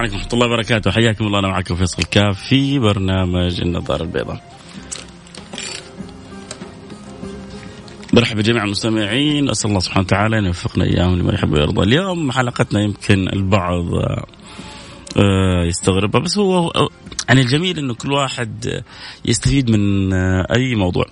[0.00, 0.90] عليكم ورحمة الله وبركاته.
[0.90, 4.42] حياكم الله أنا معكم فيصل كاف في برنامج النظارة البيضاء.
[8.12, 9.50] برحب بجميع المستمعين.
[9.50, 11.82] أسأل الله سبحانه وتعالى أن يوفقنا إياهم لما يحب ويرضى.
[11.82, 13.84] اليوم حلقتنا يمكن البعض
[15.16, 16.72] آه، يستغربها بس هو
[17.28, 18.82] يعني الجميل إنه كل واحد
[19.24, 21.04] يستفيد من آه، أي موضوع.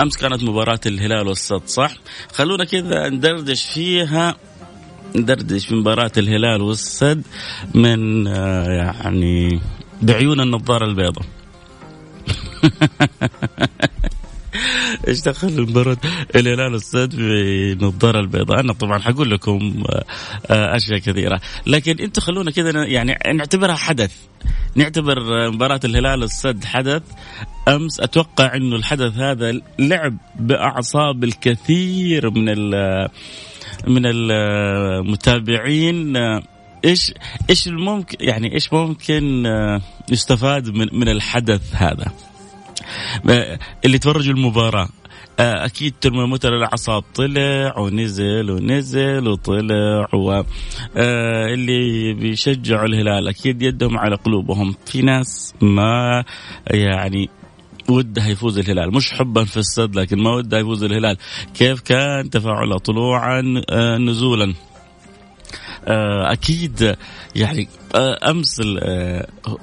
[0.00, 1.92] أمس كانت مباراة الهلال والسد صح؟
[2.32, 4.36] خلونا كذا ندردش فيها.
[5.16, 7.22] ندردش في مباراة الهلال والسد
[7.74, 9.60] من آه، يعني
[10.02, 11.24] بعيون النظارة البيضاء
[15.08, 15.96] إيش دخل مباراة
[16.36, 20.04] الهلال والسد بالنظارة البيضاء؟ أنا طبعا حقول لكم آه،
[20.50, 24.12] آه، أشياء كثيرة، لكن أنتم خلونا كذا يعني نعتبرها حدث.
[24.74, 27.02] نعتبر مباراة الهلال والسد حدث
[27.68, 32.74] أمس أتوقع إنه الحدث هذا لعب بأعصاب الكثير من
[33.86, 36.16] من المتابعين
[36.84, 37.12] إيش
[37.50, 39.44] إيش الممكن يعني إيش ممكن
[40.10, 42.12] يستفاد من من الحدث هذا؟
[43.84, 44.88] اللي تفرجوا المباراة
[45.40, 54.74] أكيد ترمومتر الاعصاب طلع ونزل ونزل وطلع واللي بيشجعوا الهلال أكيد يدهم على قلوبهم.
[54.86, 56.24] في ناس ما
[56.70, 57.28] يعني
[57.88, 58.94] ودها يفوز الهلال.
[58.94, 61.16] مش حبا في السد لكن ما ودها يفوز الهلال.
[61.54, 64.54] كيف كان تفاعله طلوعا آه، نزولا؟
[65.84, 66.96] آه، أكيد
[67.36, 68.60] يعني آه، أمس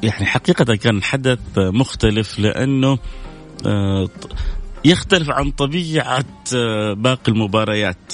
[0.03, 2.97] يعني حقيقة كان حدث مختلف لأنه
[4.85, 6.25] يختلف عن طبيعة
[6.93, 8.13] باقي المباريات.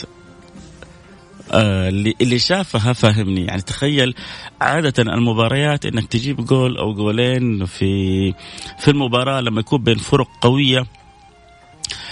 [1.54, 4.16] اللي اللي شافها فهمني يعني تخيل
[4.62, 8.34] عادة المباريات إنك تجيب جول أو جولين في
[8.80, 10.86] في المباراة لما يكون بين فرق قوية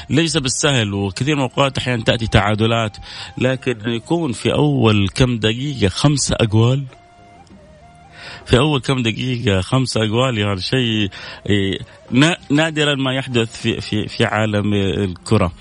[0.10, 2.98] ليس بالسهل وكثير من الأوقات أحيانا تأتي تعادلات
[3.38, 6.84] لكن يكون في أول كم دقيقة خمسة أجوال
[8.46, 11.10] في أول كم دقيقة خمسة أجوال يعني شيء
[11.50, 11.80] إيه،
[12.50, 15.52] نادرا ما يحدث في في في عالم الكرة.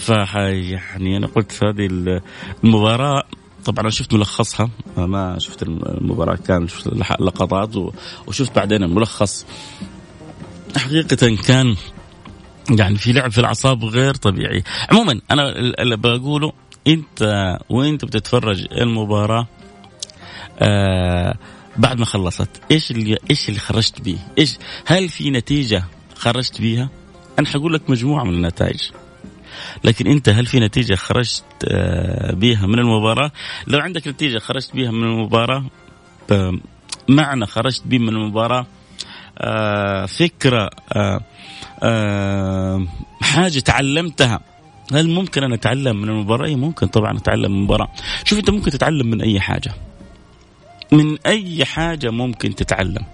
[0.00, 2.18] ف يعني أنا قلت هذه
[2.64, 3.22] المباراة
[3.64, 6.86] طبعا أنا شفت ملخصها ما شفت المباراة كامله شفت
[7.20, 7.92] لقطات
[8.26, 9.46] وشفت بعدين الملخص
[10.76, 11.76] حقيقة كان
[12.70, 16.52] يعني في لعب في الأعصاب غير طبيعي عموما أنا اللي بقوله
[16.86, 19.46] أنت وانت بتتفرج المباراة
[20.58, 21.34] آه
[21.76, 25.84] بعد ما خلصت إيش اللي إيش اللي خرجت بيه؟ إيش هل في نتيجة
[26.16, 26.88] خرجت بيها؟
[27.38, 28.90] أنا حقول لك مجموعة من النتائج.
[29.84, 33.32] لكن انت هل في نتيجة خرجت آه، بها من المباراة؟
[33.66, 35.64] لو عندك نتيجة خرجت بها من المباراة
[37.08, 38.66] معنى خرجت به من المباراة
[39.38, 40.70] آه، فكرة
[41.82, 42.86] آه،
[43.22, 44.40] حاجة تعلمتها
[44.92, 47.88] هل ممكن أنا أتعلم من المباراة؟ إيه، ممكن طبعا أتعلم من المباراة.
[48.24, 49.72] شوف أنت ممكن تتعلم من أي حاجة.
[50.92, 53.04] من أي حاجة ممكن تتعلم.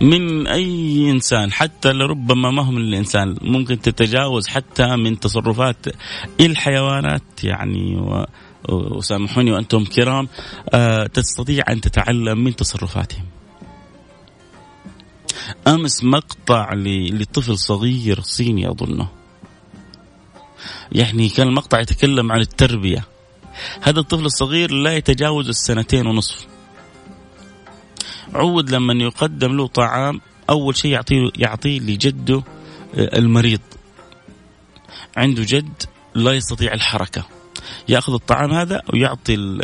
[0.00, 5.86] من أي إنسان حتى لربما ما هو من الإنسان ممكن تتجاوز حتى من تصرفات
[6.40, 8.26] الحيوانات يعني و
[8.68, 10.28] وسامحوني وأنتم كرام
[10.74, 13.24] أه تستطيع أن تتعلم من تصرفاتهم.
[15.66, 16.72] أمس مقطع
[17.12, 19.08] لطفل صغير صيني أظنه.
[20.92, 23.04] يعني كان المقطع يتكلم عن التربية.
[23.80, 26.46] هذا الطفل الصغير لا يتجاوز السنتين ونصف.
[28.34, 32.42] عود لما يقدم له طعام أول شيء يعطيه يعطيه لجده
[32.94, 33.60] آه، المريض.
[35.16, 35.82] عنده جد
[36.14, 37.26] لا يستطيع الحركة.
[37.88, 39.58] يأخذ الطعام هذا ويعطي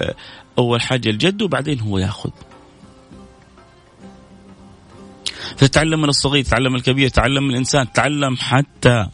[0.58, 2.30] أول حاجة لجده وبعدين هو يأخذ.
[5.56, 9.08] فتتعلم من الصغير تتعلم الكبير تتعلم الإنسان تتعلم حتى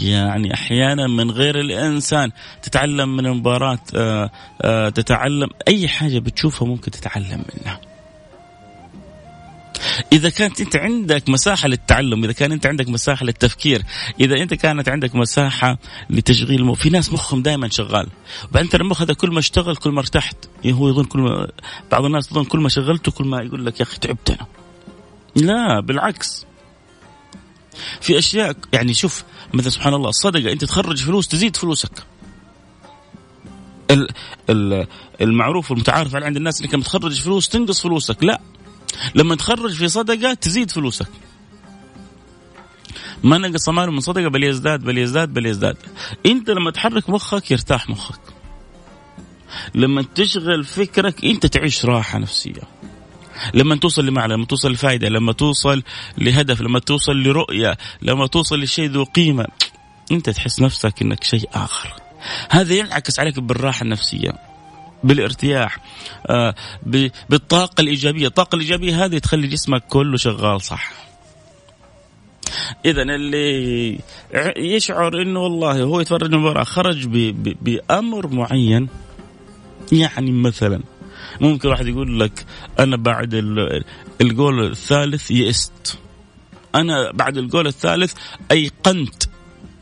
[0.00, 2.30] يعني أحيانا من غير الإنسان.
[2.62, 4.30] تتعلم من المباراة آه،
[4.62, 7.80] آه، تتعلم أي حاجة بتشوفها ممكن تتعلم منها.
[10.12, 13.82] إذا كانت أنت عندك مساحة للتعلم إذا كان أنت عندك مساحة للتفكير
[14.20, 15.78] إذا أنت كانت عندك مساحة
[16.10, 18.08] لتشغيل مو في ناس مخهم دائما شغال.
[18.50, 20.36] وبعدين ترى المخ هذا كل ما اشتغل كل ما ارتحت.
[20.64, 21.48] يعني هو يظن كل ما
[21.92, 24.46] بعض الناس يظن كل ما شغلته كل ما يقول لك يا أخي تعبت أنا.
[25.36, 26.46] لا بالعكس.
[28.00, 32.02] في أشياء يعني شوف مثلا سبحان الله الصدقه أنت تخرج فلوس تزيد فلوسك.
[35.20, 38.24] المعروف والمتعارف عليه عند الناس إنك لما تخرج فلوس تنقص فلوسك.
[38.24, 38.40] لا.
[39.14, 41.08] لما تخرج في صدقة تزيد فلوسك.
[43.24, 45.76] ما نقص ماله من صدقة؟ بل يزداد بل يزداد بل يزداد.
[46.26, 48.20] انت لما تحرك مخك يرتاح مخك.
[49.74, 52.62] لما تشغل فكرك انت تعيش راحة نفسية.
[53.54, 55.82] لما توصل لمعنى لما توصل لفائدة لما توصل
[56.18, 59.46] لهدف لما توصل لرؤية لما توصل لشيء ذو قيمة
[60.12, 61.94] أنت تحس نفسك أنك شيء آخر.
[62.50, 64.45] هذا ينعكس عليك بالراحة النفسية.
[65.06, 65.78] بالارتياح
[66.26, 66.54] آه
[67.28, 68.26] بالطاقة الإيجابية.
[68.26, 70.92] الطاقة الإيجابية هذه تخلي جسمك كله شغال صح.
[72.84, 74.00] اذا اللي
[74.56, 77.06] يشعر إنه والله هو يتفرج المباراه خرج
[77.62, 78.88] بأمر معين
[79.92, 80.80] يعني مثلا
[81.40, 82.44] ممكن واحد يقول لك
[82.78, 83.34] أنا بعد
[84.20, 85.98] الجول الثالث يئست.
[86.74, 88.14] أنا بعد الجول الثالث
[88.50, 89.22] أيقنت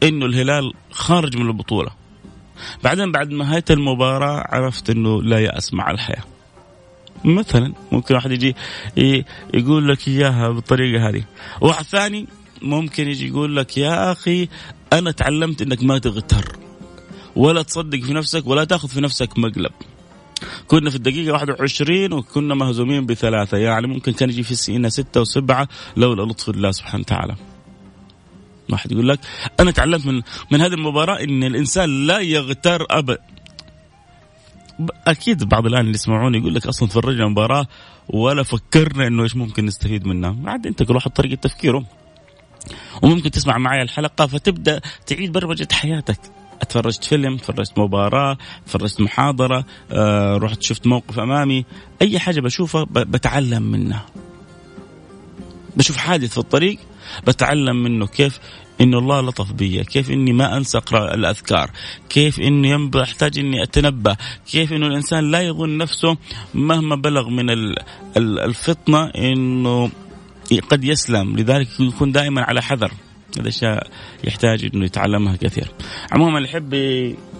[0.02, 1.90] إنه الهلال خارج من البطولة.
[2.84, 6.24] بعدين بعد نهايه المباراة عرفت إنه لا يأس مع الحياة.
[7.24, 8.56] مثلا ممكن واحد يجي
[9.54, 11.24] يقول لك إياها بالطريقة هذه.
[11.60, 12.26] واحد ثاني
[12.62, 14.48] ممكن يجي يقول لك يا أخي
[14.92, 16.56] أنا تعلمت إنك ما تغتر.
[17.36, 19.72] ولا تصدق في نفسك ولا تأخذ في نفسك مقلب.
[20.68, 23.58] كنا في الدقيقة 21 وكنا مهزومين بثلاثة.
[23.58, 27.36] يعني ممكن كان يجي في السينا ستة وسبعة لولا لطف الله سبحانه وتعالى.
[28.70, 29.20] واحد يقول لك
[29.60, 33.18] أنا تعلمت من من هذه المباراة إن الإنسان لا يغتر أبدا
[35.06, 37.66] أكيد بعض الآن اللي يسمعوني يقول لك أصلا تفرجنا مباراة
[38.08, 40.36] ولا فكرنا إنه إيش ممكن نستفيد منها.
[40.46, 41.84] عاد أنت كل واحد طريقة تفكيره
[43.02, 46.20] وممكن تسمع معي الحلقة فتبدأ تعيد برمجة حياتك.
[46.62, 51.64] أتفرجت فيلم تفرجت مباراة تفرجت محاضرة آه رحت شفت موقف أمامي.
[52.02, 54.06] أي حاجة بشوفها بتعلم منها.
[55.76, 56.78] بشوف حادث في الطريق
[57.26, 58.38] بتعلم منه كيف
[58.80, 61.70] إنه الله لطف بي كيف إني ما انسى اقرا الأذكار
[62.08, 64.16] كيف اني احتاج إني اتنبه
[64.50, 66.16] كيف إنه الإنسان لا يظن نفسه
[66.54, 67.46] مهما بلغ من
[68.16, 69.90] الفطنة إنه
[70.70, 72.92] قد يسلم لذلك يكون دائما على حذر
[73.38, 73.86] هذا أشياء
[74.24, 75.68] يحتاج إنه يتعلمها كثير.
[76.12, 76.74] عموما اللي يحب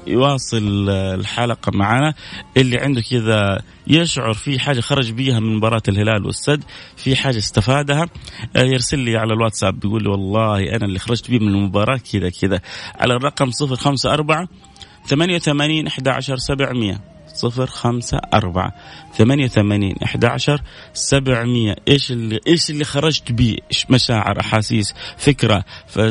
[0.07, 2.15] يواصل الحلقة معنا.
[2.57, 6.65] اللي عنده كذا يشعر في حاجة خرج بيها من مباراة الهلال والسد
[6.97, 8.09] في حاجة استفادها
[8.57, 12.61] يرسل لي على الواتساب بيقول لي والله أنا اللي خرجت بيه من المباراة كذا كذا.
[13.01, 14.49] على الرقم 054
[15.07, 18.73] 88 11 700 صفر خمسة أربعة
[19.15, 21.77] ثمانية ثمانين أحد عشر سبعمية.
[21.89, 23.57] إيش اللي إيش اللي خرجت به
[23.91, 25.65] مشاعر أحاسيس فكرة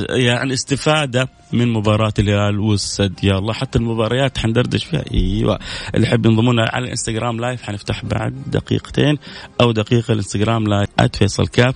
[0.09, 3.23] يعني استفادة من مباراة الهلال والسد.
[3.23, 5.03] يا الله حتى المباريات حندردش فيها.
[5.13, 5.59] أيوه.
[5.95, 9.17] اللي يحب ينضمونا على الإنستغرام live حنفتح بعد دقيقتين
[9.61, 11.75] أو دقيقة الإنستغرام live @فيصل كاف.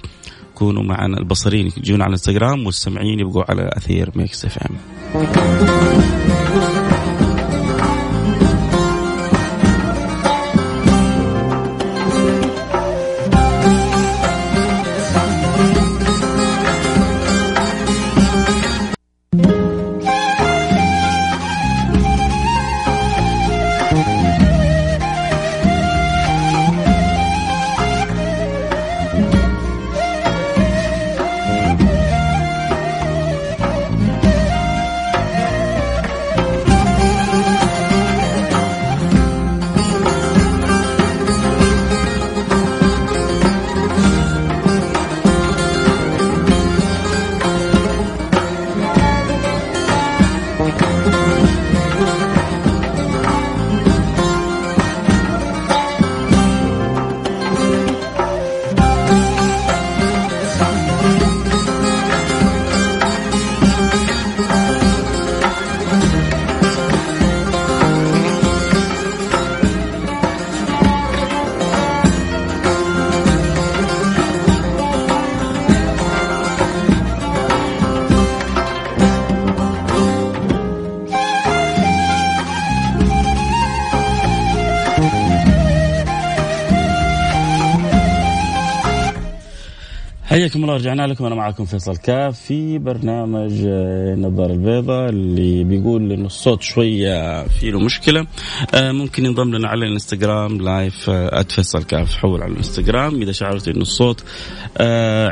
[0.56, 4.78] كونوا معنا البصريين يجون على الإنستغرام والسمعين يبقوا على أثير Mix FM.
[90.38, 96.12] حياكم الله رجعنا لكم أنا معكم فيصل كاف في برنامج آه، نظار البيضاء اللي بيقول
[96.12, 98.28] إنه الصوت شوية في له مشكلة.
[98.74, 103.22] آه، ممكن ينضم لنا على الإنستغرام لايف آه، @فيصل كاف حول على الإنستغرام.
[103.22, 104.24] إذا شعرت إنه الصوت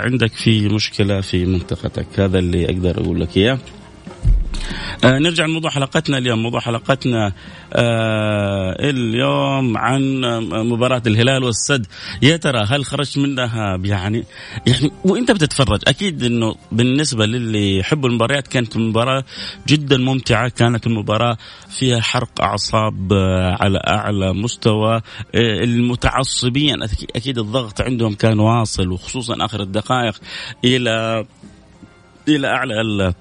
[0.06, 3.60] عندك في مشكلة في منطقتك هذا اللي أقدر أقول لك إياه.
[5.04, 6.44] آه نرجع لموضوع حلقتنا اليوم.
[6.44, 7.34] موضوع حلقتنا
[7.74, 11.86] آه اليوم عن مباراة الهلال والسد.
[12.22, 14.24] يا ترى هل خرجت منها؟ يعني
[14.68, 15.80] يعني وإنت بتتفرج.
[15.88, 19.24] أكيد إنه بالنسبة للي يحبوا المباريات كانت المباراة
[19.68, 20.50] جدا ممتعة.
[20.50, 21.38] كانت المباراة
[21.70, 25.02] فيها حرق أعصاب آه، على أعلى مستوى آه،
[25.36, 26.84] المتعصبين.
[27.16, 30.16] أكيد الضغط عندهم كان واصل وخصوصا آخر الدقائق
[30.66, 31.26] إلى
[32.28, 33.14] إلى أعلى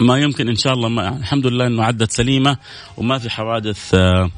[0.00, 2.56] ما يمكن إن شاء الله ما الحمد لله إنه عدت سليمة
[2.96, 4.30] وما في حوادث آه،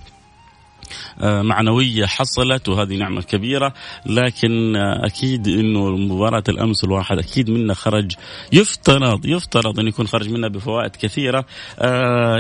[1.21, 3.75] آه، معنوية حصلت وهذه نعمة كبيرة
[4.07, 8.13] لكن آه، أكيد أنه مباراة الأمس الواحد أكيد منا خرج
[8.53, 11.45] يفترض يفترض أن يكون خرج منها بفوائد كثيرة.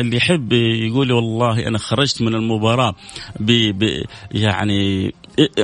[0.00, 2.95] اللي يحب يقول والله أنا خرجت من المباراة
[3.41, 3.83] ب
[4.33, 5.12] يعني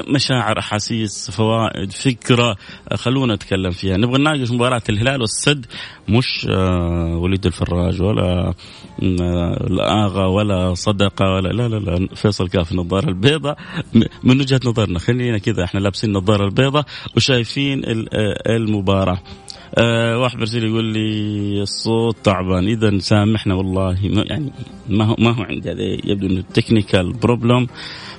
[0.08, 2.56] مشاعر أحاسيس فوائد فكرة
[2.94, 3.96] خلونا نتكلم فيها.
[3.96, 5.66] نبغى نناقش مباراة الهلال والسد
[6.08, 8.54] مش آه، وليد الفراج ولا
[9.02, 13.58] الاغا ولا صدقة ولا لا لا لا فيصل كاف النظاره البيضاء
[14.24, 16.84] من وجهة نظرنا خلينا كذا إحنا لابسين النظاره البيضاء
[17.16, 19.18] وشايفين آه، المباراة.
[19.74, 22.68] أه واحد برسل يقول لي الصوت تعبان.
[22.68, 24.52] إذا سامحنا والله ما يعني
[24.88, 27.66] ما هو ما هو عندي هذا يبدو إنه technical problem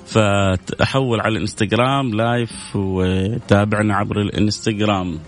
[0.07, 5.19] فأحول على الإنستغرام live وتابعنا عبر الإنستغرام.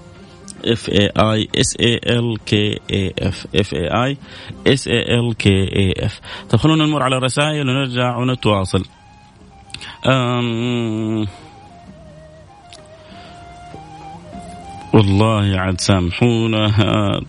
[0.65, 4.17] F A I S A L K A F F A I
[4.67, 8.85] S A L K A F طيب خلونا نمر على الرسائل ونرجع ونتواصل.
[10.07, 11.27] أم
[14.93, 16.69] والله عاد سامحونا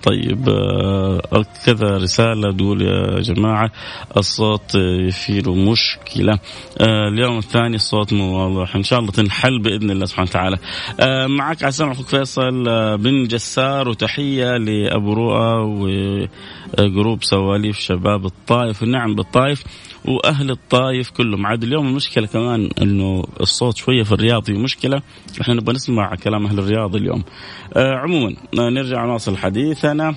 [0.02, 3.70] طيب آه، كذا رسالة تقول يا جماعة
[4.16, 4.76] الصوت
[5.10, 6.38] فيه مشكلة.
[6.78, 8.76] آه، اليوم الثاني الصوت مو واضح.
[8.76, 10.56] إن شاء الله تنحل بإذن الله سبحانه وتعالى.
[11.00, 12.64] آه، معك عسام أخوك فيصل
[12.98, 15.54] بن جسار وتحية لأبو رؤى
[16.78, 19.64] وجروب سواليف شباب الطائف ونعم بالطائف
[20.04, 21.46] وأهل الطايف كلهم.
[21.46, 25.02] عاد اليوم المشكلة كمان إنه الصوت شوية في الرياض في مشكلة.
[25.40, 27.24] إحنا نبغى نسمع كلام أهل الرياض اليوم.
[27.76, 30.14] عموما آه نرجع نواصل حديثنا.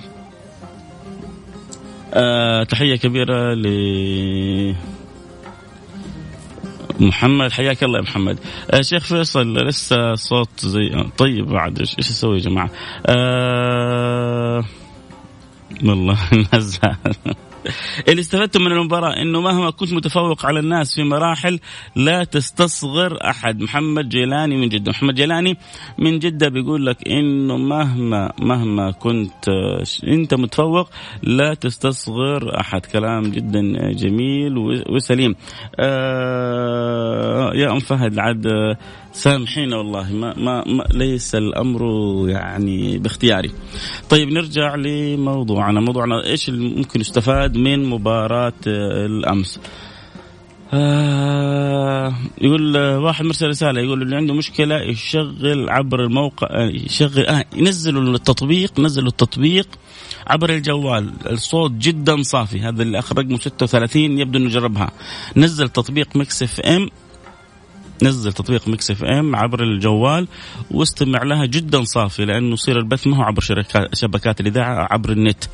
[2.14, 4.74] آه تحية كبيرة ل
[7.00, 7.52] محمد.
[7.52, 8.38] حياك الله يا محمد.
[8.70, 12.70] آه شيخ فيصل لسه صوت زي طيب بعد إيش أسوي يا جماعة؟
[13.06, 14.64] آه
[15.84, 16.18] والله
[16.54, 16.78] نزل
[18.08, 21.60] اللي استفدته من المباراة إنه مهما كنت متفوق على الناس في مراحل
[21.96, 23.60] لا تستصغر أحد.
[23.62, 24.90] محمد جيلاني من جدة.
[24.90, 25.56] محمد جيلاني
[25.98, 29.48] من جدة بيقول لك إنه مهما مهما كنت
[30.06, 30.90] إنت متفوق
[31.22, 32.86] لا تستصغر أحد.
[32.86, 35.34] كلام جدا جميل وسليم.
[35.80, 38.46] آه يا أم فهد عاد
[39.14, 41.82] سامحينا والله ما, ما, ما ليس الأمر
[42.28, 43.50] يعني باختياري.
[44.10, 49.60] طيب نرجع لموضوعنا، موضوعنا إيش ممكن يستفاد من مباراة الأمس؟
[50.72, 58.14] آه يقول واحد مرسل رسالة يقول اللي عنده مشكلة يشغل عبر الموقع يشغل آه ينزلوا
[58.14, 59.68] التطبيق نزلوا التطبيق
[60.26, 64.90] عبر الجوال الصوت جدا صافي هذا اللي اخر رقمه 36 يبدو إنه جربها
[65.36, 66.88] نزل تطبيق Mix FM
[68.02, 70.28] نزل تطبيق Mix FM عبر الجوال
[70.70, 75.44] واستمع لها جدا صافي لأنه يصير البث ما هو عبر شركات شبكات الإذاعة عبر النت.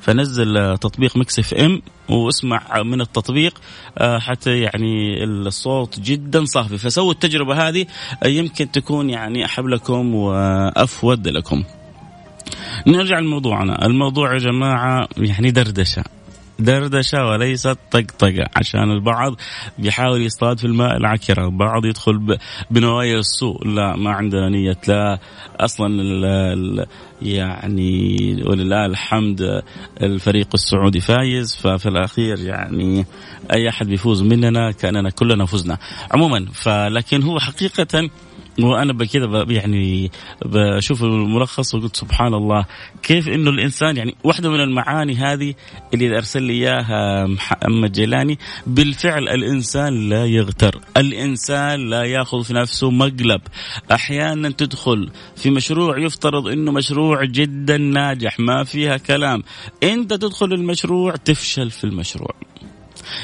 [0.00, 3.60] فنزل تطبيق Mix FM واسمع من التطبيق
[3.98, 6.78] آه، حتى يعني الصوت جدا صافي.
[6.78, 7.86] فسووا التجربة هذه
[8.24, 11.64] يمكن تكون يعني أحب لكم وأفود لكم.
[12.86, 16.04] نرجع لموضوعنا، الموضوع يا جماعة يعني دردشة.
[16.60, 19.34] دردشة وليست طقطقه عشان البعض
[19.78, 22.38] بيحاول يصطاد في الماء العكرة، البعض يدخل
[22.70, 24.78] بنوايا السوء، لا ما عندنا نية.
[24.88, 25.18] لا
[25.60, 26.86] أصلا ال ال
[27.22, 29.62] يعني ولله الحمد
[30.02, 31.56] الفريق السعودي فايز.
[31.56, 33.06] ففي الأخير يعني
[33.52, 35.78] أي أحد بيفوز مننا كأننا كلنا فزنا.
[36.10, 38.10] عموما فلكن هو حقيقة
[38.58, 40.10] وأنا بكذا يعني
[40.44, 42.66] بشوف الملخص وقلت سبحان الله.
[43.02, 45.54] كيف إنه الإنسان يعني واحدة من المعاني هذه
[45.94, 52.90] اللي أرسل لي إياها محمد جيلاني بالفعل الإنسان لا يغتر، الإنسان لا يأخذ في نفسه
[52.90, 53.40] مقلب،
[53.92, 59.42] أحيانا تدخل في مشروع يفترض إنه مشروع جدا ناجح ما فيها كلام،
[59.82, 62.34] أنت تدخل المشروع تفشل في المشروع.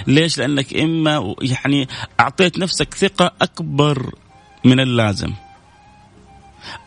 [0.06, 1.88] ليش؟ لأنك إما يعني
[2.20, 4.14] أعطيت نفسك ثقة أكبر.
[4.64, 5.32] من اللازم.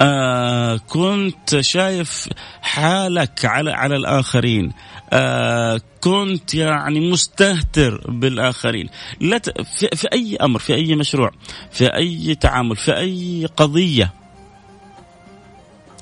[0.02, 2.30] آه كنت شايف
[2.62, 4.72] حالك على على الآخرين.
[5.14, 8.90] آه كنت يعني مستهتر بالآخرين.
[9.22, 9.62] لا ت...
[9.62, 11.32] في, في أي أمر في أي مشروع
[11.72, 14.14] في أي تعامل في أي قضية.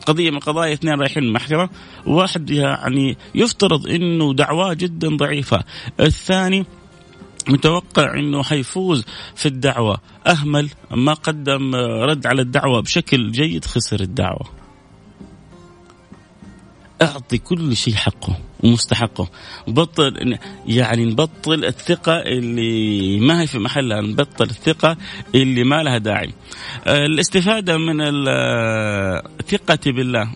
[0.06, 1.70] قضية من قضايا اثنين رايحين المحكمة.
[2.06, 5.64] واحد يعني يفترض إنه دعواه جدا ضعيفة.
[6.00, 6.66] الثاني
[7.50, 9.98] متوقع إنه حيفوز في الدعوة.
[10.27, 14.50] أهمل ما قدم رد على الدعوة بشكل جيد خسر الدعوة.
[17.01, 19.30] أعطي كل شيء حقه ومستحقه.
[19.68, 24.98] بطل يعني نبطل الثقة اللي ما هي في محلها نبطل الثقة
[25.36, 26.34] اللي ما لها داعي.
[26.88, 28.13] الاستفادة من
[29.48, 30.32] ثقتي بالله.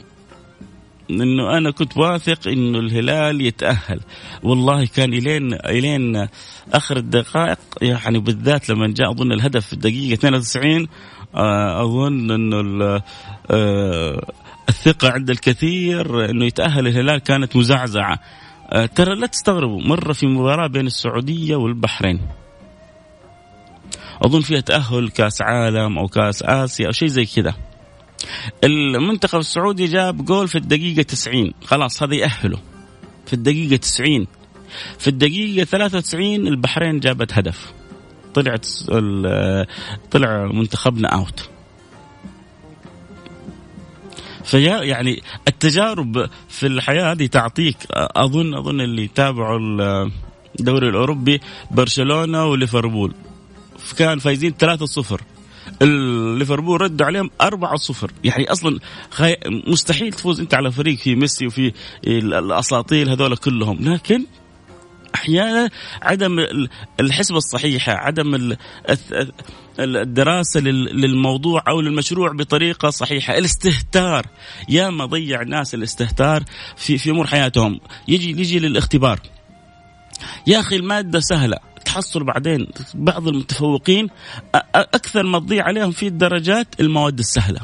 [1.10, 4.00] إنه أنا كنت واثق إنه الهلال يتأهل.
[4.43, 6.27] والله كان الين إلين
[6.74, 10.88] آخر الدقائق يعني بالذات لما جاء أظن الهدف في الدقيقة 92
[11.36, 13.01] آه، أظن إنه
[13.51, 14.22] آه،
[14.70, 18.20] الثقة عند الكثير إنه يتأهل الهلال كانت مزعزعة.
[18.72, 22.20] آه، ترى لا تستغربوا مرة في مباراة بين السعودية والبحرين.
[24.25, 27.53] أظن فيها تأهل كأس عالم أو كأس آسيا أو شيء زي كذا.
[28.63, 32.58] المنتخب السعودي جاب جول في الدقيقة 90 خلاص هذا يأهله
[33.25, 34.28] في الدقيقة 90
[35.00, 37.74] في الدقيقة 93 البحرين جابت هدف.
[38.34, 38.68] طلعت
[40.12, 41.50] طلع منتخبنا اوت
[44.44, 49.60] فيا يعني التجارب في الحياة هذه تعطيك اظن أظن اللي يتابعوا
[50.60, 53.13] الدوري الأوروبي برشلونة وليفربول.
[53.98, 55.22] كان فايزين 3-0
[55.82, 57.48] ليفربول ردوا عليهم 4-0
[58.24, 59.36] يعني أصلا خي...
[59.68, 61.74] مستحيل تفوز أنت على فريق في ميسي وفي
[62.08, 63.94] الأساطير هذول كلهم.
[63.94, 64.26] لكن
[65.16, 65.70] أحيانا
[66.02, 66.46] عدم
[67.00, 68.56] الحسبة الصحيحة عدم
[69.80, 73.38] الدراسة للموضوع أو للمشروع بطريقة صحيحة.
[73.38, 74.26] الاستهتار
[74.70, 76.44] يا ما ضيع الناس الاستهتار
[76.76, 77.80] في في أمور حياتهم.
[78.08, 79.20] يجي يجي للاختبار.
[80.48, 81.71] يا أخي المادة سهلة.
[81.86, 84.10] تحصل بعدين بعض المتفوقين
[84.76, 87.62] أكثر ما تضيع عليهم في الدرجات المواد السهلة.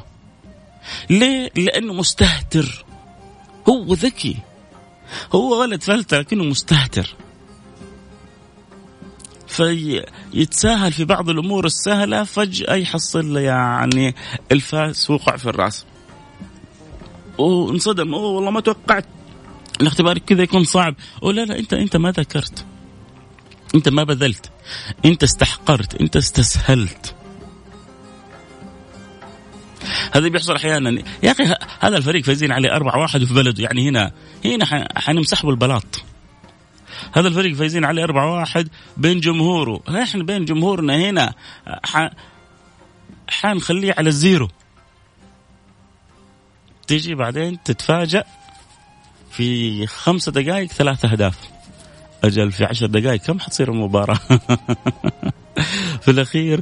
[1.10, 2.86] ليه؟ لأنه مستهتر.
[3.70, 4.38] هو ذكي.
[5.36, 7.16] هو ولد فلتة لكنه مستهتر.
[9.48, 14.16] فيتساهل في بعض الأمور السهلة فجأة يحصل يعني
[14.52, 15.86] الفاس وقع في الرأس.
[17.38, 18.14] وانصدم.
[18.14, 19.06] أوه والله ما توقعت.
[19.82, 20.96] الاختبار كذا يكون صعب.
[21.24, 22.66] أو لا لا انت أنت ما ذكرت.
[23.76, 24.52] انت ما بذلت.
[25.06, 27.16] انت استحقرت انت استسهلت.
[30.16, 31.04] هذا بيحصل أحيانا.
[31.24, 31.44] يا أخي
[31.80, 33.64] هذا الفريق فايزين عليه أربعة واحد في بلده.
[33.64, 34.12] يعني هنا
[34.46, 36.03] هنا حنمسحوا البلاط
[37.14, 39.82] هذا الفريق فايزين عليه أربعة واحد بين جمهوره.
[40.03, 41.34] إحنا بين جمهورنا هنا.
[43.30, 44.50] حنخليه على الزيرو.
[46.88, 48.24] تيجي بعدين تتفاجأ
[49.32, 51.38] في خمسة دقائق ثلاثة أهداف.
[52.24, 53.22] أجل في عشر دقائق.
[53.22, 54.20] كم حتصير المباراة؟
[56.03, 56.62] في الأخير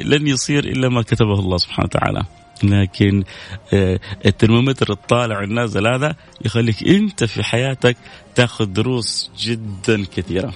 [0.00, 2.22] لن يصير إلا ما كتبه الله سبحانه وتعالى.
[2.62, 3.24] لكن
[3.72, 7.96] آه، الترمومتر الطالع النازل هذا يخليك أنت في حياتك
[8.34, 10.52] تاخذ دروس جدا كثيرة.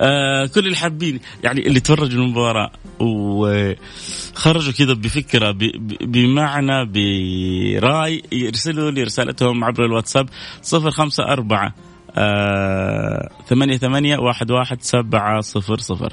[0.00, 5.56] آه كل اللي حابين يعني اللي تفرجوا المباراة وخرجوا كذا بفكرة
[6.00, 10.28] بمعنى برأي يرسلوا لي رسالتهم عبر الواتساب
[10.62, 11.74] صفر خمسة أربعة
[13.46, 16.12] ثمانية ثمانية واحد واحد سبعة صفر صفر.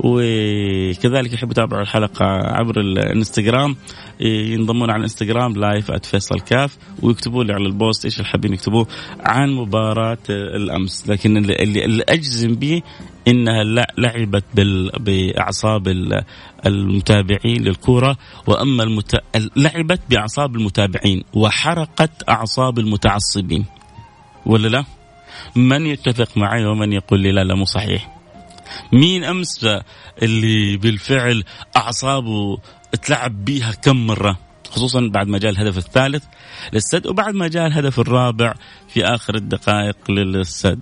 [0.00, 3.76] وكذلك يحبوا يتابعوا الحلقة عبر الانستغرام.
[4.20, 8.86] ينضمون على الانستغرام live @فيصل كاف ويكتبوا لي على ال post إيش اللي حابين يكتبوه
[9.20, 11.08] عن مباراة الأمس.
[11.08, 12.82] لكن اللي, اللي أجزم به
[13.28, 13.64] إنها
[13.98, 14.44] لعبت
[15.00, 15.88] بأعصاب
[16.66, 18.16] المتابعين للكورة.
[18.46, 19.16] وأما المت...
[19.56, 23.64] لعبت بأعصاب المتابعين وحرقت أعصاب المتعصبين.
[24.46, 24.84] ولا لا؟
[25.56, 28.16] من يتفق معي ومن يقول لي لا لا مو صحيح.
[28.92, 29.66] مين امس
[30.22, 31.44] اللي بالفعل
[31.76, 32.58] أعصابه
[32.94, 34.38] اتلعب بيها كم مرة؟
[34.70, 36.24] خصوصا بعد ما جاء الهدف الثالث.
[36.72, 38.54] للسد وبعد ما جاء الهدف الرابع
[38.88, 40.80] في آخر الدقائق للسد.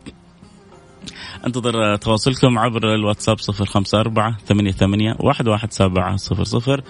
[1.47, 6.83] انتظر تواصلكم عبر الواتساب صفر خمسة أربعة ثمانية ثمانية واحد واحد سبعة صفر صفر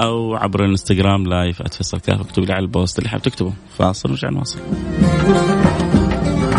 [0.00, 4.10] أو عبر الانستغرام live @فيصل كاف اكتب لي على ال post اللي حاب تكتبه فاصل
[4.10, 4.58] ورجع نواصل.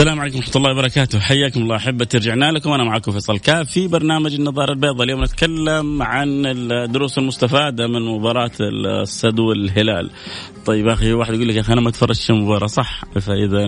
[0.00, 1.20] السلام عليكم ورحمة الله وبركاته.
[1.20, 2.16] حياكم الله أحبتي.
[2.16, 2.72] رجعنا لكم.
[2.72, 5.02] أنا معكم فيصل كاف في برنامج النظارة البيضاء.
[5.02, 10.10] اليوم نتكلم عن الدروس المستفادة من مباراة السد والهلال
[10.66, 13.66] طيب أخي واحد يقول لك يا أخي أنا ما تفرجت المباراة صح؟ فإذا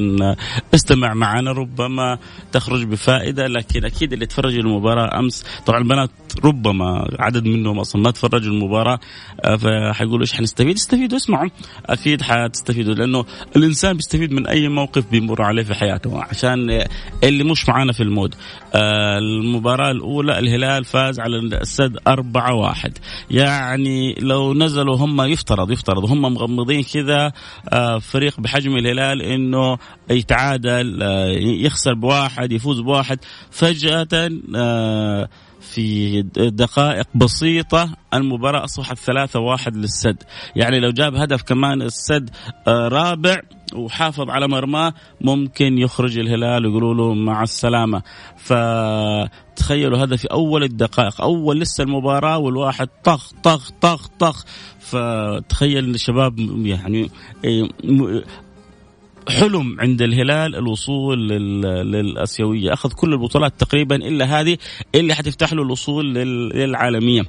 [0.74, 2.18] استمع معنا ربما
[2.52, 6.10] تخرج بفائدة لكن أكيد اللي تفرج المباراة أمس طبعا البنات
[6.44, 8.98] ربما عدد منهم أصلا ما تفرجوا المباراة
[9.58, 11.50] فحيقولوا إيش حنستفيد؟ استفيدوا اسمعوا.
[11.86, 13.24] أكيد حتستفيدوا لأنه
[13.56, 16.21] الإنسان بيستفيد من أي موقف بيمر عليه في حياته.
[16.30, 16.84] عشان
[17.24, 18.34] اللي مش معانا في المود.
[18.74, 22.98] آه، المباراة الأولى الهلال فاز على السد أربعة واحد.
[23.30, 26.04] يعني لو نزلوا هم يفترض يفترض.
[26.04, 27.32] هم مغمضين كذا
[27.72, 29.78] آه، فريق بحجم الهلال إنه
[30.10, 33.18] يتعادل آه، يخسر بواحد يفوز بواحد.
[33.50, 34.28] فجأة
[35.62, 40.22] في دقائق بسيطة المباراة أصبحت ثلاثة واحد للسد.
[40.56, 42.30] يعني لو جاب هدف كمان السد
[42.68, 43.40] رابع
[43.74, 48.02] وحافظ على مرماه ممكن يخرج الهلال ويقولوا له مع السلامة.
[48.36, 54.44] فتخيلوا هذا في أول الدقائق أول لسه المباراة والواحد طخ طخ طخ طخ.
[54.78, 57.10] فتخيل الشباب يعني
[57.44, 57.68] إيه،
[59.28, 62.72] حلم عند الهلال الوصول للأسيوية.
[62.72, 64.56] أخذ كل البطولات تقريبا إلا هذه
[64.94, 67.22] اللي حتفتح له الوصول للعالمية.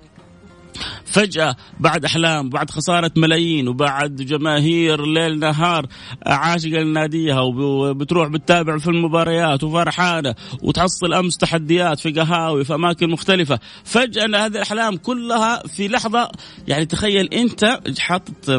[1.05, 5.87] فجأة بعد أحلام بعد خسارة ملايين وبعد جماهير ليل نهار
[6.25, 13.59] عاشقة لناديها وبتروح بتتابع في المباريات وفرحانة وتحصل أمس تحديات في قهاوي في أماكن مختلفة.
[13.83, 16.31] فجأة هذه الأحلام كلها في لحظة
[16.67, 18.49] يعني تخيل أنت حاطط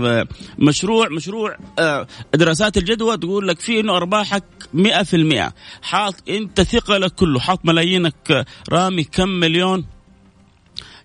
[0.59, 7.41] مشروع مشروع آه، دراسات الجدوى تقول لك فيه أنه أرباحك 100% حاط أنت ثقلك كله
[7.41, 8.47] حاط ملايينك.
[8.73, 9.94] رامي كم مليون؟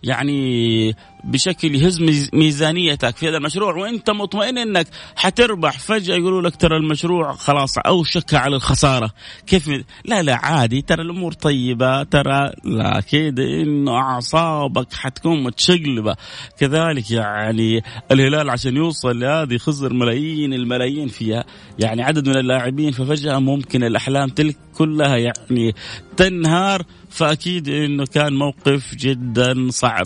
[0.03, 2.01] يعني بشكل يهز
[2.33, 5.79] ميزانيتك في هذا المشروع وأنت مطمئن إنك حتربح.
[5.79, 9.11] فجأة يقولوا لك ترى المشروع خلاص أوشك على الخسارة.
[9.47, 9.69] كيف؟
[10.05, 10.81] لا لا عادي.
[10.81, 12.03] ترى الأمور طيبة.
[12.03, 16.15] ترى لا أكيد إنه أعصابك حتكون متشقلبة.
[16.59, 21.45] كذلك يعني الهلال عشان يوصل لهذه خسر ملايين الملايين فيها
[21.79, 25.75] يعني عدد من اللاعبين ففجأة ممكن الأحلام تلك كلها يعني
[26.17, 26.83] تنهار.
[27.09, 30.05] فأكيد إنه كان موقف جدا صعب.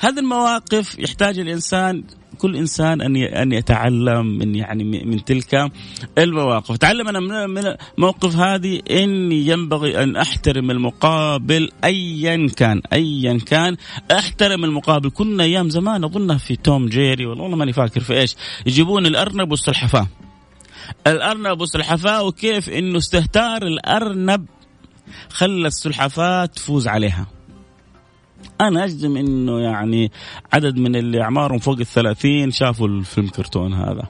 [0.00, 2.04] هذا المواقف يحتاج الإنسان
[2.38, 5.72] كل إنسان أن أن يتعلم من يعني من تلك
[6.18, 13.76] المواقف، تعلم أنا من الموقف هذه اني ينبغي أن أحترم المقابل ايا كان ايا كان
[14.12, 19.06] أحترم المقابل، كنا أيام زمان اظنها في توم جيري والله ماني فاكر في إيش، يجيبون
[19.06, 20.06] الأرنب والسلحفاة.
[21.06, 24.46] الأرنب والسلحفاة وكيف إنه استهتار الأرنب
[25.28, 27.26] خلى السلحفاة تفوز عليها.
[28.68, 30.12] أنا أجزم إنه يعني
[30.52, 34.02] عدد من اللي أعمارهم فوق الثلاثين شافوا الفيلم كرتون هذا.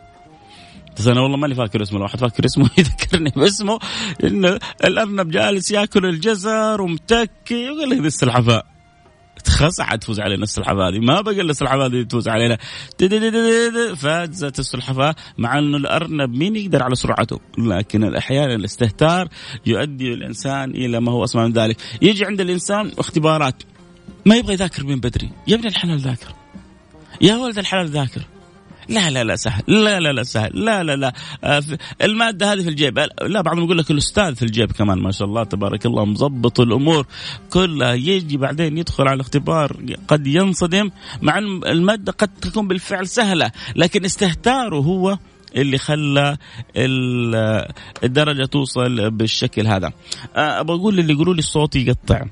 [0.96, 3.78] بس أنا والله ماني فاكر اسمه لو فاكر اسمه يذكرني باسمه.
[4.24, 8.72] إنه الأرنب جالس يأكل الجزر ومتكي ويقول لك ذي السلحفاء
[9.80, 10.98] عاد تفوز علينا السلحفاه هذه.
[10.98, 12.58] ما بقى الا السلحفاه هذه تفوز علينا
[13.96, 17.40] فازت السلحفاه مع إنه الأرنب مين يقدر على سرعته.
[17.58, 19.28] لكن أحيانا الاستهتار
[19.66, 21.76] يؤدي الإنسان إلى ما هو أسمى من ذلك.
[22.02, 23.62] يجي عند الإنسان اختبارات.
[24.26, 25.30] ما يبغى يذاكر من بدري.
[25.46, 26.34] يا ابن الحلال ذاكر.
[27.20, 28.22] يا ولد الحلال ذاكر.
[28.88, 29.62] لا لا لا سهل.
[29.68, 30.64] لا لا لا سهل.
[30.64, 31.12] لا لا لا.
[31.44, 31.62] آه
[32.02, 32.98] المادة هذه في الجيب.
[33.22, 37.06] لا بعضهم يقول لك الأستاذ في الجيب كمان ما شاء الله تبارك الله مظبط الأمور
[37.50, 37.94] كلها.
[37.94, 39.76] يجي بعدين يدخل على الاختبار
[40.08, 40.90] قد ينصدم
[41.22, 45.18] مع المادة قد تكون بالفعل سهلة لكن استهتاره هو
[45.56, 46.36] اللي خلى
[48.04, 49.92] الدرجة توصل بالشكل هذا.
[50.36, 52.24] آه، أبغى أقول اللي يقولوا لي الصوت يقطع.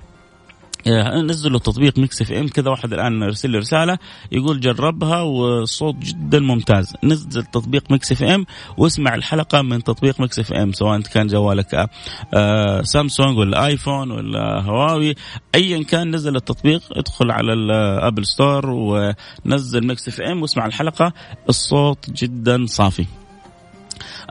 [0.86, 3.98] نزلوا تطبيق Mix FM كذا واحد الآن ارسل لي رسالة
[4.32, 6.94] يقول جربها والصوت جدا ممتاز.
[7.04, 8.46] نزل تطبيق Mix FM
[8.78, 11.88] واسمع الحلقة من تطبيق Mix FM سواء كان جوالك
[12.34, 15.14] آه، سامسونج ولا آيفون ولا هواوي.
[15.54, 21.12] ايا كان نزل التطبيق ادخل على ال Apple Store ونزل Mix FM واسمع الحلقة.
[21.48, 23.06] الصوت جدا صافي.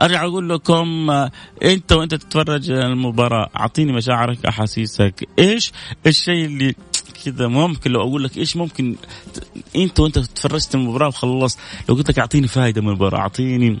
[0.02, 1.10] أرجع أقول لكم
[1.62, 5.72] أنت وأنت تتفرج المباراة أعطيني مشاعرك أحاسيسك إيش
[6.06, 6.74] الشيء اللي
[7.24, 8.96] كذا ممكن لو أقول لك إيش ممكن
[9.76, 13.78] أنت وأنت تفرجت المباراة وخلصت لو قلت لك أعطيني فائده من المباراة أعطيني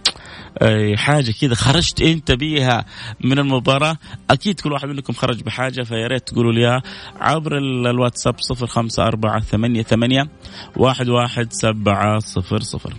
[0.96, 2.84] حاجة كذا خرجت أنت بيها
[3.24, 3.96] من المباراة
[4.30, 6.82] أكيد كل واحد منكم خرج بحاجة فيا ريت تقولوا لي
[7.20, 7.58] عبر
[7.90, 8.34] الواتساب
[8.66, 10.28] 05488
[10.76, 12.94] 11700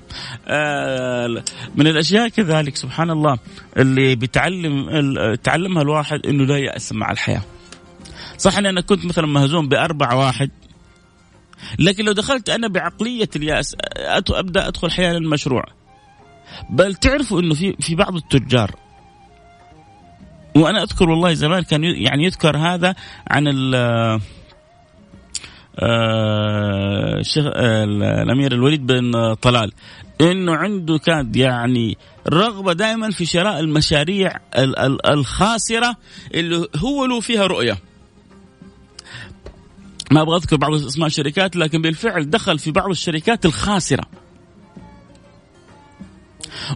[1.76, 3.38] من الأشياء كذلك سبحان الله
[3.78, 4.86] اللي بيتعلم
[5.44, 7.42] تعلمها الواحد إنه لا يأس مع الحياة.
[8.42, 10.52] صح اني أنا كنت مثلا مهزوم بأربعة واحد.
[11.80, 13.76] لكن لو دخلت أنا بعقلية الياس
[14.30, 15.64] أبدأ أدخل حياة المشروع.
[16.70, 18.76] بل تعرفوا إنه في في بعض التجار.
[20.56, 22.96] وأنا أذكر والله زمان كان يعني يذكر هذا
[23.28, 23.76] عن ال
[27.20, 29.72] الشيخ الأمير الوليد بن طلال.
[30.22, 31.98] إنه عنده كان يعني
[32.30, 34.32] رغبة دائما في شراء المشاريع
[35.10, 35.96] الخاسرة
[36.34, 37.78] اللي هو له فيها رؤية.
[40.12, 44.04] ما أبغى أذكر بعض أسماء الشركات لكن بالفعل دخل في بعض الشركات الخاسرة.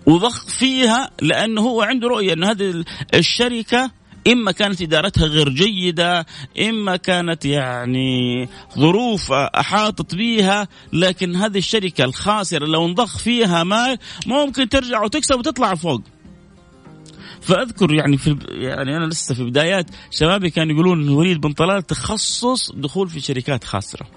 [0.06, 3.91] وضخ فيها لأنه هو عنده رؤية إنه هذه الشركة
[4.28, 6.26] إما كانت إدارتها غير جيدة
[6.69, 14.69] إما كانت يعني ظروف أحاطت بها لكن هذه الشركة الخاسرة لو انضخ فيها مال ممكن
[14.69, 16.02] ترجع وتكسب وتطلع فوق
[17.41, 22.71] فأذكر يعني في يعني أنا لسه في بدايات شبابي كانوا يقولون وليد بن طلال تخصص
[22.71, 24.08] دخول في شركات خاسره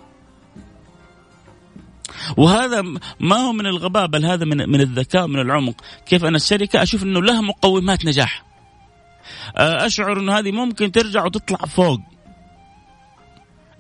[2.37, 2.83] وهذا
[3.21, 5.81] ما هو من الغباء بل هذا من من الذكاء من العمق.
[6.07, 8.45] كيف أنا الشركة أشوف إنه لها مقومات نجاح.
[9.57, 12.01] أشعر إنه هذه ممكن ترجع وتطلع فوق.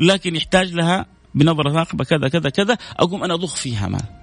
[0.01, 4.17] لكن يحتاج لها بنظرة ثاقبة كذا كذا كذا أقوم أنا أضخ فيها مال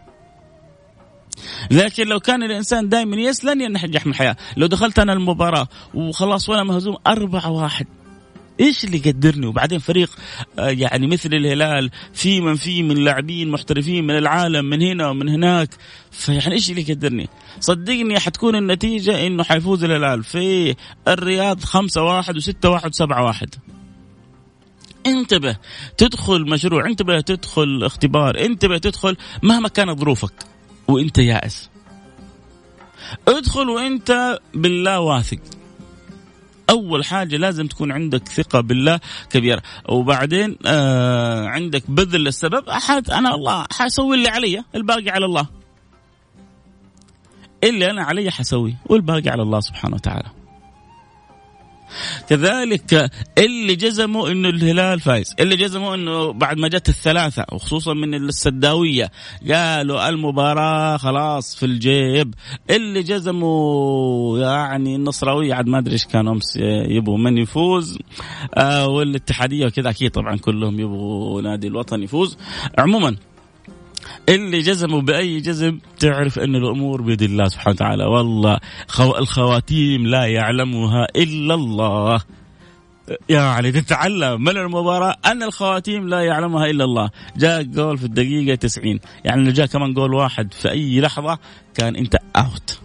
[1.72, 6.50] لكن لو كان الإنسان دائما يس لن ينجح من الحياة، لو دخلت أنا المباراة وخلاص
[6.50, 7.88] وأنا مهزوم أربعة واحد.
[8.60, 10.10] إيش اللي يقدرني؟ وبعدين فريق
[10.60, 15.30] آه، يعني مثل الهلال في من فيه من لاعبين محترفين من العالم من هنا ومن
[15.30, 15.70] هناك.
[16.12, 17.30] فيعني إيش اللي يقدرني؟
[17.60, 20.76] صدقني حتكون النتيجة إنه حيفوز الهلال في
[21.08, 23.56] الرياض خمسة واحد وستة واحد وسبعة واحد.
[25.06, 25.58] انتبه
[25.98, 30.55] تدخل مشروع انتبه تدخل اختبار انتبه تدخل مهما كانت ظروفك.
[30.88, 31.70] وانت يائس.
[33.28, 35.40] ادخل وانت بالله واثق.
[36.70, 39.62] أول حاجة لازم تكون عندك ثقة بالله كبيرة.
[39.90, 42.70] وبعدين آه عندك بذل للسبب.
[42.70, 45.48] أحد أنا الله حاسوي اللي علي الباقي على الله.
[47.64, 50.45] اللي أنا علي حسوي والباقي على الله سبحانه وتعالى.
[52.30, 58.14] كذلك اللي جزموا إنه الهلال فايز اللي جزموا إنه بعد ما جت الثلاثة وخصوصا من
[58.14, 59.12] السداوية
[59.52, 62.34] قالوا المباراة خلاص في الجيب
[62.70, 66.58] اللي جزموا يعني النصراوية عاد ما أدري إيش كانوا أمس
[66.90, 68.00] يبغوا من يفوز
[68.56, 72.38] آه والاتحادية وكذا أكيد طبعا كلهم يبغوا نادي الوطن يفوز.
[72.78, 73.16] عموما
[74.30, 78.06] اللي جزموا بأي جزم تعرف أن الأمور بيد الله سبحانه وتعالى.
[78.06, 78.60] والله
[79.00, 82.22] الخواتيم لا يعلمها إلا الله.
[83.30, 84.42] يعني تتعلم.
[84.42, 87.10] من المباراة؟ أن الخواتيم لا يعلمها إلا الله.
[87.38, 91.40] جاء جول في الدقيقة 90 يعني لو جاء كمان جول واحد في أي لحظة
[91.76, 92.80] كان أنت أوت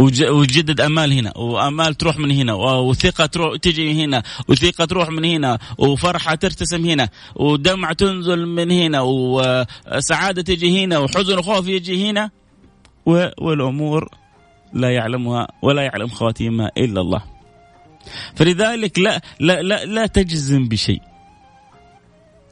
[0.00, 5.58] وتجدد أمال هنا وأمال تروح من هنا وثقة تروح تجي هنا وثقة تروح من هنا
[5.78, 12.30] وفرحة ترتسم هنا ودمع تنزل من هنا وسعادة تجي هنا وحزن وخوف يجي هنا
[13.38, 14.08] والأمور
[14.72, 17.22] لا يعلمها ولا يعلم خواتيمها إلا الله.
[18.34, 21.02] فلذلك لا لا لا, لا تجزم بشيء.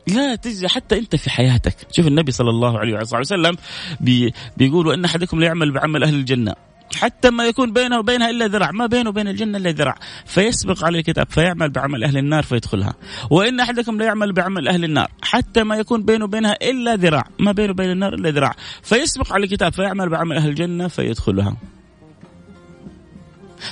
[0.07, 3.57] لا تجزم حتى أنت في حياتك، شوف النبي صلى الله عليه وسلم
[4.01, 6.55] بي بيقول وإن أحدكم ليعمل بعمل أهل الجنة
[6.97, 9.99] حتى ما يكون بينه وبينها إلا ذراع ما بينه وبين الجنة إلا ذراع.
[10.27, 12.95] فيسبق على الكتاب فيعمل بعمل أهل النار فيدخلها.
[13.31, 17.53] وإن أحدكم لا يعمل بعمل أهل النار حتى ما يكون بينه وبينها إلا ذراع ما
[17.53, 18.57] بينه وبين النار إلا ذراع.
[18.83, 21.57] فيسبق على الكتاب فيعمل بعمل أهل الجنة فيدخلها.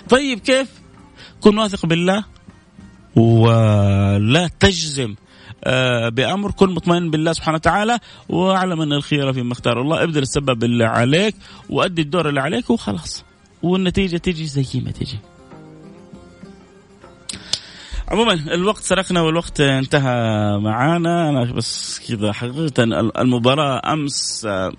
[0.09, 0.68] طيب كيف؟
[1.40, 2.25] كن واثق بالله
[3.16, 5.14] ولا تجزم.
[6.09, 7.98] بأمر كن مطمئن بالله سبحانه وتعالى
[8.29, 10.03] واعلم أن الخير فيما اختار الله.
[10.03, 11.35] ابذل السبب اللي عليك
[11.70, 13.25] وأدي الدور اللي عليك وخلاص.
[13.62, 15.18] والنتيجة تجي زي ما تجي.
[18.09, 21.29] عموما الوقت سرقنا والوقت انتهى معانا.
[21.29, 22.85] أنا بس كذا حقيقة
[23.18, 24.72] المباراة أمس آه،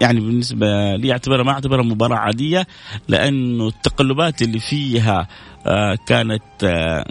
[0.00, 2.66] يعني بالنسبة لي أعتبرها ما أعتبرها مباراة عادية
[3.08, 5.28] لأنه التقلبات اللي فيها
[5.66, 6.42] آه، كانت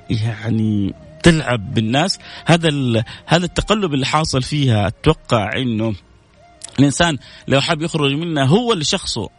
[0.09, 2.19] يعني تلعب بالناس.
[2.45, 2.69] هذا
[3.25, 5.95] هذا التقلب اللي حاصل فيها أتوقع إنه
[6.79, 9.29] الإنسان لو حاب يخرج منها هو اللي شخصه.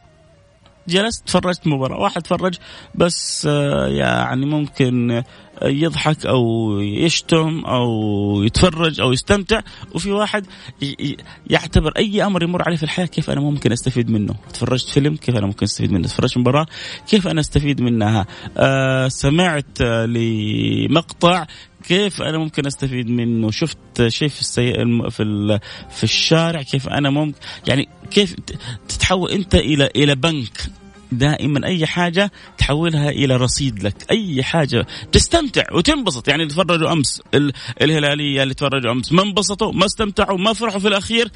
[0.88, 2.54] جلست تفرجت مباراة واحد تفرج
[2.94, 5.22] بس آه، يعني ممكن
[5.62, 9.60] يضحك أو يشتم أو يتفرج أو يستمتع.
[9.94, 10.46] وفي واحد
[11.50, 15.36] يعتبر أي أمر يمر عليه في الحياة كيف أنا ممكن أستفيد منه؟ تفرجت فيلم كيف
[15.36, 16.66] أنا ممكن أستفيد منه؟ تفرجت مباراة
[17.08, 21.46] كيف أنا أستفيد منها؟ آه سمعت لمقطع
[21.88, 24.72] كيف أنا ممكن أستفيد منه؟ شفت شيء في السي...
[25.10, 25.58] في
[25.90, 28.36] في الشارع كيف أنا ممكن؟ يعني كيف
[28.88, 30.70] تتحول أنت إلى إلى بنك.
[31.12, 33.94] دائما أي حاجة تحولها إلى رصيد لك.
[34.10, 36.28] أي حاجة تستمتع وتنبسط.
[36.28, 37.22] يعني اللي تفرجوا أمس
[37.82, 41.30] الهلالية اللي تفرجوا أمس ما انبسطوا ما استمتعوا ما فرحوا في الأخير.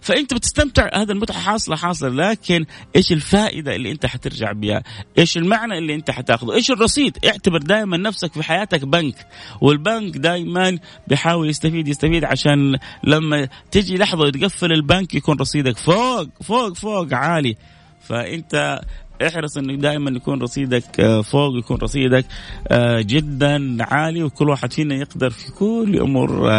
[0.00, 0.90] فأنت بتستمتع.
[0.94, 2.08] هذا المتعة حاصلة حاصلة.
[2.08, 2.64] لكن
[2.96, 4.82] إيش الفائدة اللي أنت حترجع بها
[5.18, 9.26] إيش المعنى اللي أنت حتاخذه إيش الرصيد؟ اعتبر دائما نفسك في حياتك بنك.
[9.60, 16.72] والبنك دائما بيحاول يستفيد يستفيد عشان لما تجي لحظة وتقفل البنك يكون رصيدك فوق فوق
[16.72, 17.56] فوق عالي.
[18.04, 18.80] فأنت
[19.22, 22.26] احرص إنك دائما يكون رصيدك آه، فوق يكون رصيدك
[22.68, 26.50] آه، جدا عالي وكل واحد فينا يقدر في كل أمور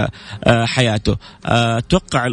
[0.43, 1.17] آه، حياته.
[1.45, 2.27] أتوقع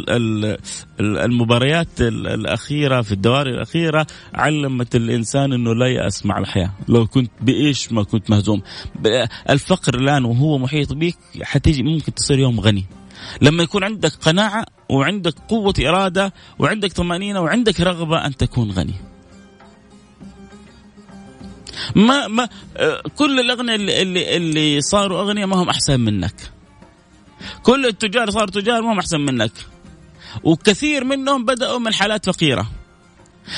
[1.00, 6.70] المباريات الأخيرة في الدوائر الأخيرة علمت الإنسان إنه لا يأس مع الحياة.
[6.88, 8.62] لو كنت بإيش ما كنت مهزوم.
[9.50, 12.84] الفقر الآن وهو محيط بك حتيجي ممكن تصير يوم غني.
[13.40, 18.94] لما يكون عندك قناعة وعندك قوة إرادة وعندك طمأنينة وعندك رغبة أن تكون غني.
[21.96, 22.48] ما ما
[23.16, 26.34] كل الأغنياء اللي, اللي, صاروا أغنياء ما هم أحسن منك.
[27.62, 29.52] كل التجار صاروا تجار ما هم أحسن منك.
[30.44, 32.66] وكثير منهم بدأوا من حالات فقيرة.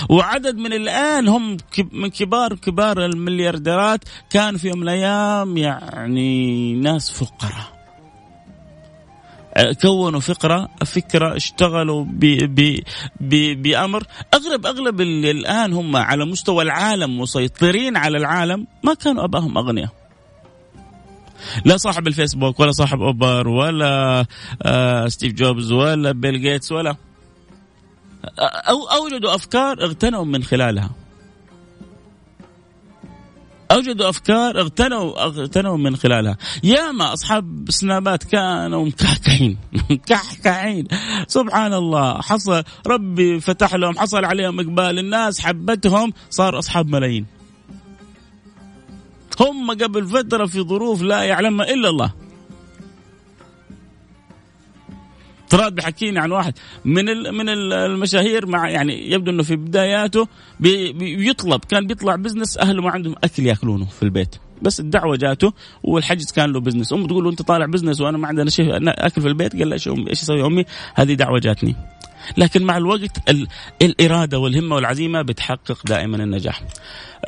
[0.09, 1.57] وعدد من الآن هم
[1.93, 4.01] من كبار كبار المليارديرات
[4.31, 7.84] كانوا في يوم من الأيام يعني ناس فقراء.
[9.83, 12.21] كونوا فكره فكرة اشتغلوا ب
[12.55, 12.81] ب
[13.21, 14.03] ب بأمر.
[14.35, 19.89] أغلب أغلب اللي الآن هم على مستوى العالم مسيطرين على العالم ما كانوا ابائهم أغنياء.
[21.65, 24.25] لا صاحب الفيسبوك ولا صاحب أوبر ولا
[24.63, 26.97] آه ستيف جوبز ولا بيل جيتس ولا
[28.41, 30.91] أو أوجدوا أفكار اغتنوا من خلالها.
[33.71, 36.37] أوجدوا أفكار اغتنوا اغتنوا من خلالها.
[36.65, 39.59] ياما أصحاب سنابات كانوا مكحكحين
[39.91, 40.89] مكحكحين
[41.29, 44.99] سبحان الله حصل ربي فتح لهم حصل عليهم إقبال.
[44.99, 47.27] الناس حبتهم صاروا أصحاب ملايين.
[49.41, 52.24] هم قبل فترة في ظروف لا يعلمها إلا الله.
[55.55, 60.29] تراد بحكيني عن واحد من من المشاهير مع يعني يبدو إنه في بداياته
[60.61, 64.37] بيطلب كان بيطلع بزنس أهله ما عندهم أكل ياكلونه في البيت.
[64.63, 68.29] بس الدعوة جاته والحجز كان له business أمه تقول له أنت طالع business وأنا ما
[68.29, 70.65] عندنا شيء أكل في البيت؟ قال لا إيش إيش أسوي أمي؟
[70.95, 71.77] هذه دعوة جاتني.
[72.37, 73.31] لكن مع الوقت
[73.83, 76.63] الإرادة والهمة والعزيمة بتحقق دائما النجاح.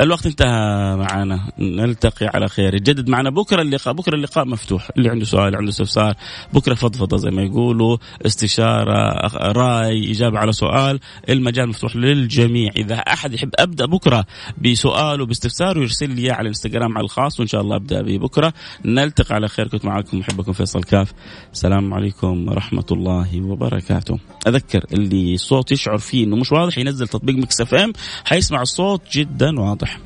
[0.00, 2.74] الوقت انتهى معنا نلتقي على خير.
[2.74, 3.94] يجدد معنا بكرة اللقاء.
[3.94, 4.90] بكرة اللقاء مفتوح.
[4.96, 6.14] اللي عنده سؤال عنده استفسار
[6.52, 12.72] بكرة فضفضة زي ما يقولوا استشارة رأي إجابة على سؤال المجال مفتوح للجميع.
[12.76, 14.24] إذا أحد يحب أبدأ بكرة
[14.64, 18.52] بسؤال وباستفسار يرسل لي على الإنستغرام على الخاص وإن شاء الله أبدأ به بكرة.
[18.84, 19.68] نلتقي على خير.
[19.68, 21.12] كنت معكم محبكم فيصل كاف.
[21.52, 24.18] السلام عليكم ورحمة الله وبركاته.
[24.46, 27.92] أذكر اللي الصوت يشعر فيه إنه مش واضح ينزل تطبيق Mix FM
[28.24, 29.85] حيسمع الصوت جدا واضح.
[29.86, 30.00] الصبح.